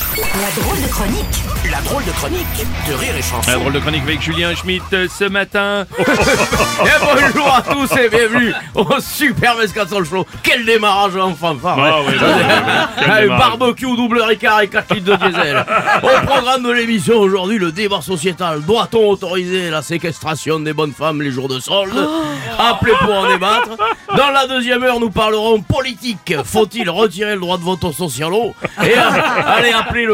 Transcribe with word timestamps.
La 0.00 0.62
drôle 0.62 0.80
de 0.80 0.86
chronique 0.86 1.24
La 1.68 1.80
drôle 1.80 2.04
de 2.04 2.10
chronique 2.12 2.46
de 2.88 2.94
Rire 2.94 3.16
et 3.18 3.22
Chanson. 3.22 3.50
La 3.50 3.56
drôle 3.58 3.72
de 3.72 3.80
chronique 3.80 4.02
avec 4.04 4.22
Julien 4.22 4.54
Schmitt 4.54 4.84
euh, 4.92 5.08
ce 5.12 5.24
matin. 5.24 5.84
Et 5.98 7.04
bonjour 7.04 7.54
à 7.54 7.60
tous 7.62 7.90
et 7.98 8.08
bienvenue 8.08 8.54
au 8.76 8.86
Super 9.00 9.56
Mescaton 9.56 10.02
Show. 10.04 10.24
Quel 10.42 10.64
démarrage 10.64 11.16
en 11.16 11.34
fanfare 11.34 11.76
Ah 11.78 12.00
ouais. 12.02 12.06
oui, 12.08 12.14
oui, 12.20 12.26
oui, 12.26 12.32
oui. 12.38 12.72
Quel 13.00 13.10
Allez, 13.10 13.22
démarrage. 13.28 13.58
barbecue, 13.58 13.96
double 13.96 14.22
ricard 14.22 14.60
et 14.60 14.68
4 14.68 14.94
litres 14.94 15.18
de 15.18 15.26
diesel. 15.26 15.66
Au 16.02 16.26
programme 16.26 16.62
de 16.62 16.70
l'émission 16.70 17.18
aujourd'hui, 17.18 17.58
le 17.58 17.72
débat 17.72 18.00
sociétal. 18.00 18.62
Doit-on 18.62 19.08
autoriser 19.10 19.70
la 19.70 19.82
séquestration 19.82 20.60
des 20.60 20.72
bonnes 20.72 20.94
femmes 20.94 21.20
les 21.20 21.30
jours 21.32 21.48
de 21.48 21.58
solde 21.60 21.92
Appelez 22.58 22.92
pour 23.00 23.12
en 23.14 23.28
débattre. 23.28 23.70
Dans 24.16 24.30
la 24.30 24.46
deuxième 24.46 24.82
heure, 24.84 25.00
nous 25.00 25.10
parlerons 25.10 25.60
politique. 25.60 26.34
Faut-il 26.44 26.88
retirer 26.88 27.34
le 27.34 27.40
droit 27.40 27.58
de 27.58 27.62
vote 27.64 27.82
au 27.84 27.92
socialo 27.92 28.54
Et 28.82 28.94
Appelez 29.80 30.06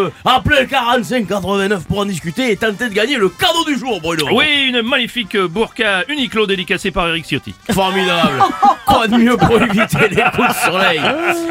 le 0.60 0.66
4589 0.66 1.84
pour 1.86 1.98
en 2.00 2.04
discuter 2.04 2.50
et 2.52 2.56
tenter 2.56 2.88
de 2.88 2.94
gagner 2.94 3.16
le 3.16 3.28
cadeau 3.28 3.64
du 3.66 3.78
jour, 3.78 4.00
Bruno. 4.00 4.26
Oui, 4.32 4.44
une 4.68 4.82
magnifique 4.82 5.36
burqa 5.36 6.04
Uniqlo 6.08 6.46
dédicacée 6.46 6.90
par 6.90 7.08
Eric 7.08 7.24
Ciotti. 7.26 7.54
Formidable 7.72 8.42
Quoi 8.86 9.08
de 9.08 9.16
mieux 9.16 9.36
pour 9.36 9.60
éviter 9.60 10.08
les 10.10 10.22
coups 10.34 10.48
de 10.48 10.70
soleil? 10.70 11.00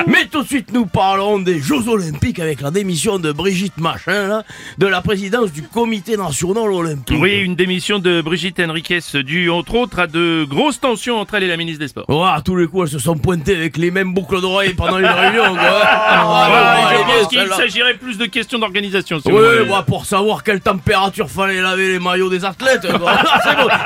Mais 0.08 0.26
tout 0.32 0.42
de 0.44 0.48
suite, 0.48 0.72
nous 0.74 0.86
parlerons 0.86 1.40
des 1.40 1.60
Jeux 1.60 1.88
Olympiques 1.90 2.40
avec 2.40 2.62
la 2.62 2.72
démission 2.72 3.20
de 3.20 3.32
Brigitte 3.32 3.78
Machin, 3.78 4.28
là, 4.28 4.44
de 4.78 4.88
la 4.88 5.02
présidence 5.02 5.52
du 5.52 5.62
Comité 5.64 6.16
National 6.18 6.72
Olympique. 6.72 7.18
Oui, 7.20 7.40
une 7.40 7.56
démission 7.56 8.00
de 8.00 8.22
Brigitte 8.22 8.60
Henriquez 8.60 9.00
due 9.24 9.50
entre 9.50 9.76
autres 9.76 10.00
à 10.00 10.08
de 10.08 10.46
grosses 10.50 10.80
tensions 10.80 11.20
entre 11.20 11.36
elle 11.36 11.44
et 11.44 11.48
la 11.48 11.58
ministre 11.58 11.80
des 11.82 11.88
Sports. 11.90 12.26
À 12.28 12.42
tous 12.42 12.56
les 12.56 12.68
coups, 12.68 12.84
elles 12.84 13.00
se 13.00 13.04
sont 13.04 13.18
pointées 13.18 13.56
avec 13.56 13.78
les 13.78 13.92
mêmes 13.92 14.14
boucles 14.14 14.40
d'oreilles 14.42 14.74
pendant 14.74 14.98
une 15.00 15.06
réunion, 15.06 15.54
quoi. 15.56 15.62
Ouais, 15.62 15.82
Ah, 15.84 16.85
ouais, 17.08 17.28
qu'il 17.30 17.48
s'agirait 17.54 17.94
plus 17.96 18.18
de 18.18 18.26
questions 18.26 18.60
d'organisation. 18.60 19.20
si 19.20 19.32
Oui, 19.32 19.66
moi, 19.68 19.84
pour 19.84 20.06
savoir 20.06 20.44
quelle 20.44 20.62
température 20.62 21.30
fallait 21.30 21.62
laver 21.62 21.88
les 21.90 22.00
maillots 22.00 22.30
des 22.30 22.44
athlètes. 22.46 22.82
C'est 22.84 22.98
bon. 22.98 23.08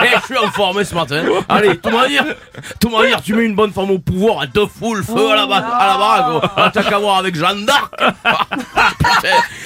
Eh, 0.04 0.18
je 0.22 0.26
suis 0.26 0.38
en 0.38 0.50
forme 0.52 0.84
ce 0.84 0.96
matin. 0.96 1.24
Allez, 1.48 1.78
tout 1.78 1.90
manière, 1.90 2.26
tout 2.80 2.90
manière, 2.90 3.22
tu 3.22 3.34
mets 3.34 3.46
une 3.46 3.56
bonne 3.56 3.72
femme 3.74 3.92
au 3.92 4.00
pouvoir, 4.00 4.44
elle 4.44 4.50
te 4.52 4.66
fout 4.66 4.98
le 4.98 5.04
feu 5.04 5.32
à 5.32 5.36
la, 5.36 5.46
ba- 5.46 5.58
à 5.58 5.88
la 5.88 5.98
baraque. 5.98 6.52
Ah, 6.58 6.72
T'as 6.74 6.84
qu'à 6.84 6.98
voir 7.00 7.18
avec 7.18 7.36
Jeanne 7.36 7.66
d'Arc. 7.66 7.94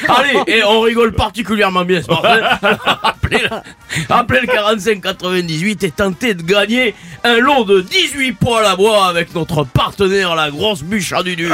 Allez, 0.07 0.39
et 0.47 0.63
on 0.63 0.81
rigole 0.81 1.13
particulièrement 1.13 1.85
bien 1.85 2.01
ce 2.01 2.07
matin. 2.09 2.57
Appelez, 3.03 3.39
le- 3.43 4.13
appelez 4.13 4.41
le 4.41 4.47
4598 4.47 5.83
et 5.83 5.91
tentez 5.91 6.33
de 6.33 6.41
gagner 6.43 6.93
un 7.23 7.37
lot 7.37 7.63
de 7.65 7.81
18 7.81 8.33
poils 8.33 8.65
à 8.65 8.75
bois 8.75 9.07
avec 9.07 9.33
notre 9.35 9.63
partenaire, 9.63 10.35
la 10.35 10.49
grosse 10.51 10.83
bûche 10.83 11.13
à 11.13 11.23
dudule. 11.23 11.53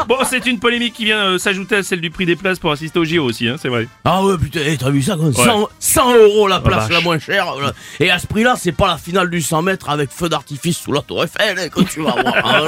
Bon, 0.08 0.16
c'est 0.28 0.46
une 0.46 0.58
polémique 0.58 0.94
qui 0.94 1.04
vient 1.06 1.18
euh, 1.18 1.38
s'ajouter 1.38 1.76
à 1.76 1.82
celle 1.82 2.00
du 2.00 2.10
prix 2.10 2.26
des 2.26 2.36
places 2.36 2.58
pour 2.58 2.70
assister 2.70 2.98
au 2.98 3.04
JO 3.04 3.24
aussi, 3.24 3.48
hein, 3.48 3.56
c'est 3.60 3.68
vrai. 3.68 3.88
Ah 4.04 4.22
ouais 4.24 4.36
putain, 4.38 4.60
eh, 4.64 4.76
t'as 4.76 4.90
vu 4.90 5.02
ça 5.02 5.16
quoi 5.16 5.32
100, 5.32 5.68
100 5.78 6.16
euros 6.16 6.48
la 6.48 6.60
place 6.60 6.84
vache. 6.84 6.90
la 6.92 7.00
moins 7.00 7.18
chère. 7.18 7.46
voilà. 7.52 7.72
Et 8.00 8.10
à 8.10 8.18
ce 8.18 8.26
prix-là, 8.26 8.54
c'est 8.58 8.72
pas 8.72 8.86
la 8.88 8.98
finale 8.98 9.30
du 9.30 9.40
100 9.40 9.62
mètres 9.62 9.88
avec 9.90 10.10
feu 10.10 10.28
d'artifice 10.28 10.78
sous 10.78 10.92
la 10.92 11.00
tour 11.00 11.24
Eiffel 11.24 11.58
hein, 11.58 11.68
que 11.68 11.82
tu 11.82 12.02
vas 12.02 12.12
voir. 12.12 12.34
Ah, 12.44 12.60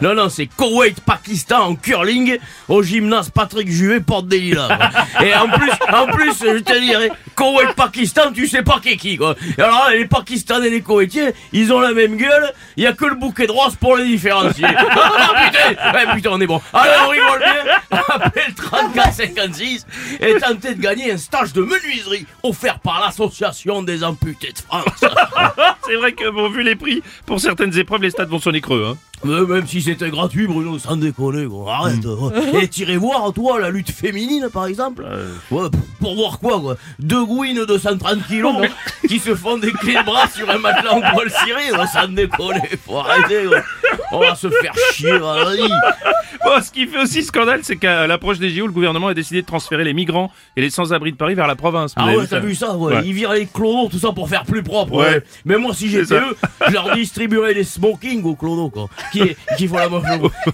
non, 0.00 0.08
non, 0.08 0.14
non, 0.24 0.28
c'est 0.28 0.46
Koweït-Pakistan 0.46 1.60
en 1.60 1.74
curling 1.76 2.38
au 2.68 2.82
gymnase 2.82 3.30
Patrick 3.30 3.70
Juvet, 3.70 4.00
porte 4.00 4.26
des 4.26 4.40
Lilas. 4.40 4.68
quoi. 4.76 5.24
Et 5.26 5.34
en 5.34 5.48
plus, 5.48 5.70
en 5.92 6.06
plus, 6.06 6.32
je 6.40 6.58
te 6.58 6.80
dirais, 6.80 7.10
Koweït-Pakistan, 7.40 8.32
tu 8.34 8.46
sais 8.46 8.62
pas 8.62 8.80
qui 8.80 8.90
est 8.90 8.96
qui 8.98 9.16
quoi. 9.16 9.34
Et 9.56 9.62
alors 9.62 9.88
les 9.90 10.04
Pakistanais 10.04 10.66
et 10.66 10.70
les 10.70 10.82
Koweïtiens, 10.82 11.30
ils 11.54 11.72
ont 11.72 11.80
la 11.80 11.94
même 11.94 12.18
gueule, 12.18 12.52
il 12.76 12.84
y 12.84 12.86
a 12.86 12.92
que 12.92 13.06
le 13.06 13.14
bouquet 13.14 13.46
de 13.46 13.52
roses 13.52 13.76
pour 13.76 13.96
les 13.96 14.04
différencier. 14.04 14.66
Ah, 15.02 15.50
putain, 15.50 15.92
ouais, 15.92 16.14
putain, 16.14 16.30
on 16.32 16.40
est 16.40 16.46
bon. 16.46 16.60
Allez, 16.72 16.90
on 17.04 17.08
rigole 17.08 17.38
bien. 17.38 17.98
Appelez 18.08 18.42
le 18.48 18.54
3456 18.54 19.86
et 20.20 20.34
tentez 20.34 20.74
de 20.74 20.80
gagner 20.80 21.12
un 21.12 21.16
stage 21.16 21.52
de 21.52 21.62
menuiserie 21.62 22.26
offert 22.42 22.80
par 22.80 23.00
l'association 23.00 23.82
des 23.82 24.02
amputés 24.04 24.52
de 24.52 24.58
France. 24.58 24.84
C'est 25.86 25.94
vrai 25.96 26.12
que, 26.12 26.28
bon, 26.30 26.50
vu 26.50 26.62
les 26.62 26.76
prix, 26.76 27.02
pour 27.26 27.40
certaines 27.40 27.76
épreuves, 27.78 28.02
les 28.02 28.10
stades 28.10 28.28
vont 28.28 28.40
sonner 28.40 28.60
creux. 28.60 28.86
Hein. 28.90 28.98
Mais 29.22 29.40
même 29.42 29.66
si 29.66 29.82
c'était 29.82 30.08
gratuit, 30.08 30.46
Bruno, 30.46 30.78
sans 30.78 30.96
déconner, 30.96 31.46
quoi. 31.46 31.74
Arrête. 31.74 32.04
ouais. 32.06 32.62
Et 32.64 32.68
tirez 32.68 32.96
voir, 32.96 33.32
toi, 33.34 33.60
la 33.60 33.68
lutte 33.70 33.90
féminine, 33.90 34.48
par 34.50 34.66
exemple. 34.66 35.04
Ouais, 35.50 35.68
p- 35.68 35.78
pour 36.00 36.14
voir 36.14 36.38
quoi, 36.38 36.58
quoi. 36.58 36.76
Deux 36.98 37.24
gouines 37.26 37.66
de 37.66 37.76
130 37.78 38.26
kilos 38.26 38.54
qui 39.06 39.18
se 39.18 39.34
font 39.34 39.58
des 39.58 39.72
clés 39.72 39.96
de 39.96 40.04
bras 40.04 40.26
sur 40.28 40.48
un 40.48 40.56
matelas 40.58 40.92
en 40.94 41.00
poil 41.12 41.30
ciré, 41.30 41.70
ouais, 41.70 41.86
sans 41.92 42.08
déconner. 42.08 42.62
Faut 42.86 42.96
arrêter, 42.98 43.46
ouais. 43.46 43.62
On 44.12 44.20
va 44.20 44.34
se 44.34 44.48
faire 44.48 44.72
chier, 44.94 45.18
vas-y. 45.18 45.68
Bon, 46.44 46.62
ce 46.62 46.70
qui 46.70 46.86
fait 46.86 46.98
aussi 46.98 47.22
scandale, 47.22 47.60
c'est 47.62 47.76
qu'à 47.76 48.06
l'approche 48.06 48.38
des 48.38 48.50
JO, 48.50 48.66
le 48.66 48.72
gouvernement 48.72 49.08
a 49.08 49.14
décidé 49.14 49.42
de 49.42 49.46
transférer 49.46 49.84
les 49.84 49.92
migrants 49.92 50.32
et 50.56 50.60
les 50.62 50.70
sans-abri 50.70 51.12
de 51.12 51.16
Paris 51.16 51.34
vers 51.34 51.46
la 51.46 51.54
province. 51.56 51.92
Ah 51.96 52.06
ouais, 52.14 52.26
t'as 52.26 52.40
vu 52.40 52.54
ça, 52.54 52.76
ouais. 52.76 52.94
Ouais. 52.94 53.02
Ils 53.04 53.12
virent 53.12 53.32
les 53.32 53.46
clodos, 53.46 53.88
tout 53.90 53.98
ça 53.98 54.12
pour 54.12 54.28
faire 54.28 54.44
plus 54.44 54.62
propre. 54.62 54.94
Ouais. 54.94 55.06
Ouais. 55.10 55.22
Mais 55.44 55.58
moi, 55.58 55.74
si 55.74 55.88
j'étais 55.90 56.14
eux, 56.14 56.36
je 56.66 56.72
leur 56.72 56.94
distribuerais 56.94 57.54
des 57.54 57.64
smokings 57.64 58.24
aux 58.24 58.34
clodos, 58.36 58.70
quoi. 58.70 58.88
Qui, 59.12 59.36
qui 59.58 59.68
font 59.68 59.76
la 59.76 59.88
moche. 59.88 60.04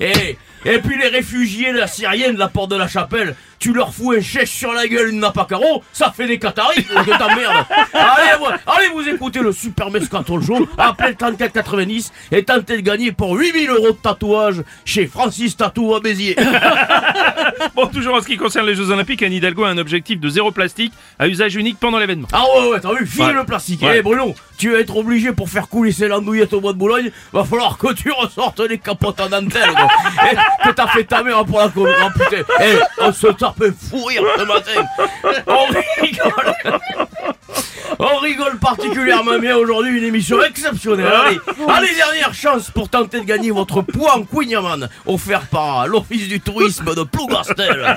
et, 0.00 0.36
et 0.64 0.78
puis 0.78 0.98
les 0.98 1.08
réfugiés 1.08 1.72
de 1.72 1.78
la 1.78 1.86
Syrienne 1.86 2.34
de 2.34 2.38
la 2.41 2.48
porte 2.48 2.70
de 2.72 2.76
la 2.76 2.88
chapelle, 2.88 3.36
tu 3.58 3.72
leur 3.72 3.94
fous 3.94 4.12
un 4.12 4.20
chèche 4.20 4.50
sur 4.50 4.72
la 4.72 4.86
gueule, 4.86 5.08
une 5.10 5.20
nappe 5.20 5.38
à 5.38 5.44
carreaux, 5.44 5.82
ça 5.92 6.12
fait 6.14 6.26
des 6.26 6.38
cataris, 6.38 6.84
quoi, 6.84 7.03
de 7.04 7.10
ta 7.10 7.34
merde. 7.34 7.64
Allez, 7.94 8.42
ouais, 8.44 8.54
allez 8.66 8.88
vous 8.92 9.08
écoutez 9.08 9.41
le 9.41 9.53
Super 9.53 9.91
Mescaton 9.91 10.41
Show, 10.42 10.68
appelez 10.76 11.10
le 11.10 11.14
3490 11.16 12.12
et 12.32 12.42
tentez 12.44 12.76
de 12.76 12.82
gagner 12.82 13.12
pour 13.12 13.34
8000 13.34 13.70
euros 13.70 13.92
de 13.92 13.97
tatouage 13.97 14.62
chez 14.84 15.06
Francis 15.06 15.56
Tatou 15.56 15.75
à 15.94 16.00
Béziers. 16.00 16.37
Bon, 17.75 17.87
toujours 17.87 18.14
en 18.16 18.20
ce 18.20 18.26
qui 18.26 18.37
concerne 18.37 18.66
les 18.66 18.75
Jeux 18.75 18.91
Olympiques, 18.91 19.22
Anne 19.22 19.32
Hidalgo 19.32 19.64
a 19.64 19.69
un 19.69 19.78
objectif 19.78 20.19
de 20.19 20.28
zéro 20.28 20.50
plastique 20.50 20.92
à 21.19 21.28
usage 21.28 21.54
unique 21.56 21.78
pendant 21.78 21.98
l'événement. 21.98 22.28
Ah 22.32 22.42
ouais, 22.59 22.69
ouais, 22.70 22.81
t'as 22.81 22.92
vu, 22.94 23.06
file 23.06 23.25
Ouais. 23.25 23.32
le 23.32 23.44
plastique. 23.44 23.82
Ouais. 23.82 23.97
Eh 23.98 24.03
Bruno, 24.03 24.34
tu 24.59 24.72
vas 24.72 24.78
être 24.81 24.97
obligé 24.97 25.32
pour 25.32 25.48
faire 25.48 25.69
couler 25.69 25.92
ces 25.92 26.09
landouillettes 26.09 26.53
au 26.54 26.60
bois 26.60 26.72
de 26.72 26.78
Boulogne, 26.78 27.10
va 27.32 27.44
falloir 27.44 27.76
que 27.76 27.92
tu 27.92 28.10
ressortes 28.12 28.60
les 28.60 28.78
capotes 28.78 29.20
en 29.20 29.28
dentelle, 29.28 29.70
quoi. 29.72 29.88
Eh, 30.32 30.69
que 30.69 30.75
t'as 30.75 30.86
fait 30.88 31.04
ta 31.04 31.22
mère 31.22 31.44
pour 31.44 31.59
la 31.59 31.69
com. 31.69 31.86
Oh 31.88 32.09
putain, 32.19 32.42
eh, 32.62 32.78
on 33.00 33.12
se 33.12 33.26
tape 33.28 33.62
fou 33.91 34.04
rire 34.04 34.22
ce 34.38 34.42
matin. 34.44 34.82
On 35.47 35.66
rigole. 36.03 36.54
On 37.99 38.17
rigole 38.19 38.59
particulièrement 38.59 39.39
bien 39.39 39.57
aujourd'hui, 39.57 39.99
une 39.99 40.05
émission 40.05 40.43
exceptionnelle. 40.43 41.07
Allez, 41.07 41.39
allez, 41.69 41.95
dernière 41.95 42.34
chance 42.34 42.71
pour 42.71 42.89
tenter 42.89 43.21
de 43.21 43.25
gagner 43.25 43.51
votre 43.51 43.83
poids 43.83 44.17
en 44.17 44.23
Queen 44.25 44.57
offert 45.07 45.47
par 45.47 45.87
l'Office 45.87 46.29
du 46.29 46.41
tourisme 46.41 46.95
de 46.95 47.03
Plougastel. 47.03 47.97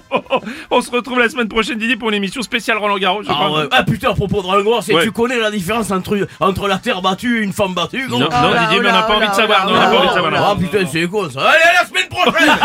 On 0.70 0.80
se 0.80 0.90
retrouve 0.90 1.18
la 1.18 1.28
semaine 1.28 1.48
prochaine, 1.48 1.78
Didier, 1.78 1.96
pour 1.96 2.08
une 2.08 2.14
émission 2.16 2.42
spéciale 2.42 2.78
Roland 2.78 2.98
Garros, 2.98 3.22
je 3.22 3.28
Ah, 3.30 3.34
crois. 3.34 3.60
ouais. 3.62 3.68
ah 3.70 3.82
putain, 3.82 4.10
à 4.10 4.14
propos 4.14 4.42
de 4.42 4.48
c'est 4.82 4.94
Ouais. 4.94 5.04
tu 5.04 5.12
connais 5.12 5.38
la 5.38 5.50
différence 5.50 5.90
entre, 5.90 6.26
entre 6.40 6.68
la 6.68 6.78
terre 6.78 7.02
battue 7.02 7.40
et 7.40 7.42
une 7.42 7.52
femme 7.52 7.74
battue 7.74 8.06
gros 8.08 8.18
Non, 8.20 8.28
Oh 8.30 8.34
non, 8.42 8.50
là, 8.50 8.60
Didier, 8.62 8.78
oh 8.78 8.82
mais 8.82 8.90
on 8.90 8.92
n'a 8.92 9.02
pas 9.02 9.12
oh 9.14 9.16
envie 9.16 9.28
de 9.28 9.34
savoir. 9.34 9.66
non, 9.66 9.72
on 9.72 9.74
là, 9.74 9.80
n'a 9.80 9.86
pas 9.90 9.96
envie 9.96 10.00
de 10.00 10.06
là, 10.06 10.14
savoir. 10.14 10.50
Ah 10.50 10.56
putain, 10.58 10.86
c'est 10.90 11.06
con 11.08 11.28
ça. 11.30 11.40
Allez, 11.40 11.62
à 11.62 11.82
la 11.82 11.88
semaine 11.88 12.08
prochaine 12.08 12.58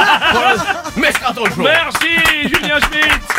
Merci, 0.97 2.07
Julien 2.43 2.79
Schmitt 2.79 3.34